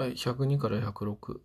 [0.00, 1.42] はい、102から106。